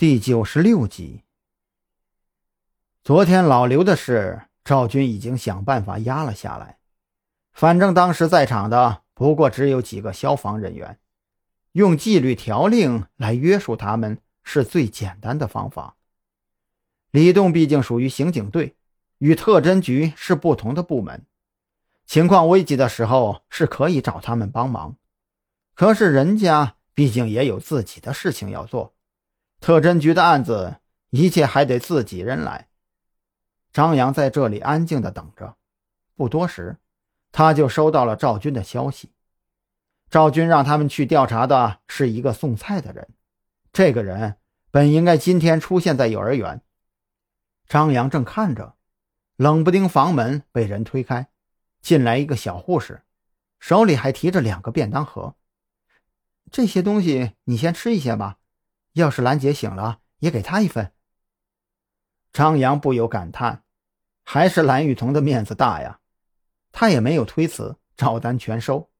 [0.00, 1.24] 第九十六集。
[3.04, 6.78] 昨天老刘的事，赵军已经想办法压了下来。
[7.52, 10.98] 反正当时在场的不过只有几个消防人员，
[11.72, 15.96] 用纪律条令来约束他们是最简单的方法。
[17.10, 18.76] 李栋毕竟属于刑警队，
[19.18, 21.26] 与特侦局是不同的部门，
[22.06, 24.96] 情况危急的时候是可以找他们帮忙。
[25.74, 28.94] 可是人家毕竟也有自己的事情要做。
[29.60, 30.78] 特侦局的案子，
[31.10, 32.68] 一切还得自己人来。
[33.72, 35.56] 张扬在这里安静的等着。
[36.16, 36.78] 不多时，
[37.30, 39.12] 他就收到了赵军的消息。
[40.08, 43.08] 赵军让他们去调查的是一个送菜的人。
[43.72, 44.36] 这个人
[44.70, 46.62] 本应该今天出现在幼儿园。
[47.68, 48.74] 张扬正看着，
[49.36, 51.28] 冷不丁房门被人推开，
[51.80, 53.02] 进来一个小护士，
[53.60, 55.36] 手里还提着两个便当盒。
[56.50, 58.38] 这些东西你先吃一些吧。
[58.92, 60.92] 要是兰姐醒了，也给她一份。
[62.32, 63.64] 张扬不由感叹
[64.24, 66.00] ：“还是蓝雨桐的面子大呀！”
[66.72, 68.90] 他也没有推辞，照单全收。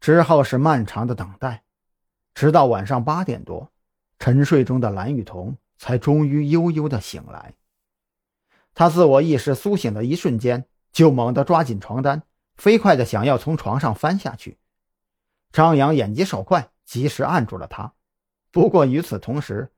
[0.00, 1.62] 之后是漫长的等待，
[2.34, 3.70] 直到晚上八点多，
[4.18, 7.54] 沉睡中的蓝雨桐才终于悠悠的醒来。
[8.74, 12.22] 他自我意识苏醒的一瞬间，就猛地抓紧床单，
[12.56, 14.58] 飞快的想要从床上翻下去。
[15.52, 17.92] 张扬眼疾手快，及时按住了他。
[18.50, 19.70] 不过与此同时，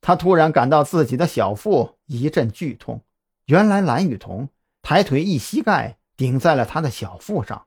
[0.00, 3.04] 他突然感到自己的小腹一阵剧痛。
[3.46, 4.48] 原来蓝雨桐
[4.82, 7.66] 抬腿一膝盖顶在了他的小腹上。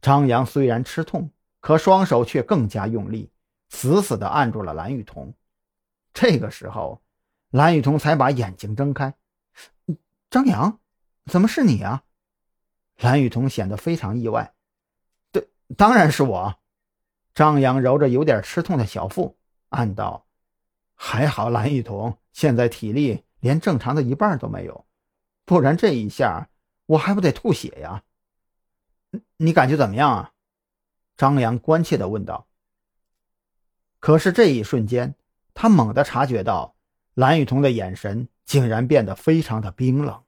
[0.00, 3.30] 张扬虽然吃痛，可双手却更加用力，
[3.68, 5.32] 死死地按住了蓝雨桐。
[6.12, 7.00] 这个时候，
[7.50, 9.14] 蓝雨桐才把眼睛睁开。
[10.28, 10.80] 张扬，
[11.26, 12.02] 怎么是你啊？
[12.98, 14.52] 蓝雨桐显得非常意外。
[15.30, 16.56] 对，当然是我。
[17.34, 19.36] 张扬揉着有点吃痛的小腹。
[19.74, 20.26] 暗道
[20.94, 24.86] ：“还好蓝雨桐现在体力连正常的一半都没有，
[25.44, 26.48] 不然这一下
[26.86, 28.02] 我还不得吐血呀？
[29.36, 30.32] 你感觉怎么样啊？”
[31.16, 32.46] 张扬关切地问道。
[34.00, 35.14] 可是这一瞬间，
[35.54, 36.74] 他猛地察觉到
[37.14, 40.24] 蓝雨桐的眼神竟然变得非常的冰冷。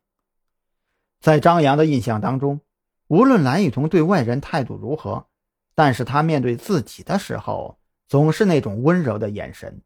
[1.20, 2.60] 在张扬的印象当中，
[3.08, 5.26] 无论蓝雨桐对外人态度如何，
[5.74, 7.78] 但是他面对自己的时候。
[8.08, 9.82] 总是那种温柔的眼神，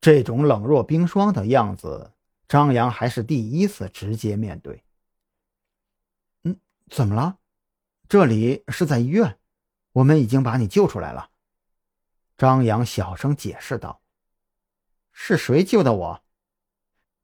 [0.00, 2.12] 这种冷若冰霜的样子，
[2.48, 4.82] 张扬还是第一次直接面对。
[6.44, 7.38] 嗯，怎么了？
[8.08, 9.38] 这里是在医院，
[9.92, 11.30] 我们已经把你救出来了。
[12.36, 14.00] 张扬小声解释道
[15.12, 16.22] ：“是谁救的我？”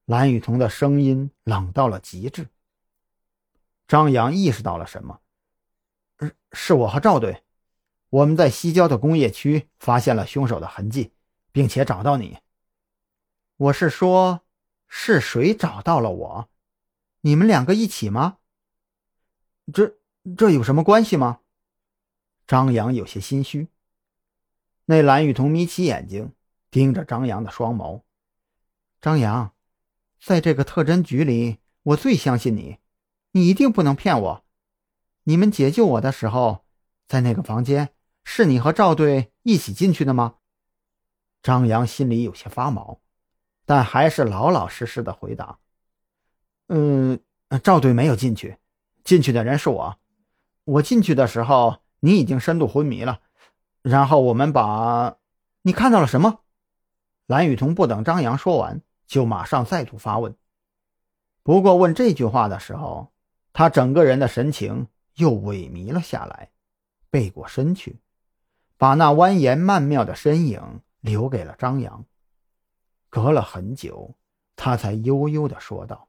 [0.07, 2.49] 蓝雨桐的声音冷到了极致。
[3.87, 5.21] 张扬意识到了什么？
[6.19, 7.43] 是是我和赵队。
[8.11, 11.13] 我们在西郊的工业区发现了凶手的痕迹，
[11.53, 12.39] 并且找到你。
[13.57, 14.41] 我是说，
[14.89, 16.49] 是谁找到了我？
[17.21, 18.39] 你们两个一起吗？
[19.73, 19.99] 这
[20.37, 21.41] 这有什么关系吗？
[22.49, 23.69] 张扬有些心虚。
[24.87, 26.33] 那蓝雨桐眯起眼睛，
[26.69, 28.03] 盯着张扬的双眸。
[29.01, 29.55] 张扬，
[30.21, 32.79] 在这个特侦局里，我最相信你，
[33.31, 34.45] 你一定不能骗我。
[35.23, 36.65] 你们解救我的时候，
[37.07, 37.95] 在那个房间。
[38.33, 40.37] 是你和赵队一起进去的吗？
[41.43, 43.01] 张扬心里有些发毛，
[43.67, 45.59] 但还是老老实实的回答
[46.71, 47.19] ：“嗯，
[47.65, 48.57] 赵队没有进去，
[49.03, 49.97] 进去的人是我。
[50.63, 53.21] 我进去的时候，你已经深度昏迷了。
[53.83, 55.17] 然后我们把……
[55.63, 56.43] 你看到了什么？”
[57.27, 60.37] 蓝雨桐不等张扬说完，就马上再度发问。
[61.43, 63.11] 不过问这句话的时候，
[63.53, 64.87] 他整个人的神情
[65.17, 66.53] 又萎靡了下来，
[67.11, 67.99] 背过身去。
[68.81, 72.07] 把那蜿蜒曼妙的身影留给了张扬。
[73.11, 74.17] 隔了很久，
[74.57, 76.09] 他才悠悠地说道：“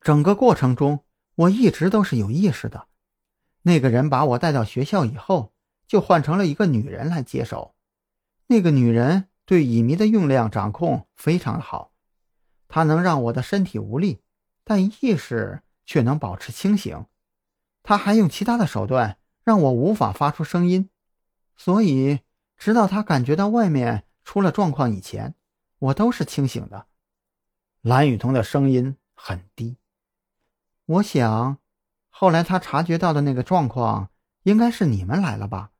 [0.00, 1.00] 整个过程中，
[1.34, 2.86] 我一直都是有意识的。
[3.62, 5.52] 那个人把我带到学校以后，
[5.88, 7.74] 就换成了一个女人来接手。
[8.46, 11.90] 那个女人对乙醚的用量掌控非常好，
[12.68, 14.20] 她能让我的身体无力，
[14.62, 17.04] 但意识却能保持清醒。
[17.82, 20.88] 她还用其他的手段让我无法发出声音。”
[21.56, 22.20] 所以，
[22.56, 25.34] 直到他感觉到外面出了状况以前，
[25.78, 26.86] 我都是清醒的。
[27.80, 29.76] 蓝雨桐的声音很低。
[30.86, 31.58] 我想，
[32.10, 34.10] 后来他察觉到的那个状况，
[34.42, 35.70] 应该是你们来了吧？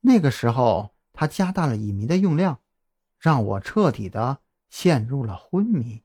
[0.00, 2.60] 那个时候，他加大了乙醚的用量，
[3.18, 4.38] 让我彻底的
[4.70, 6.02] 陷入了昏迷。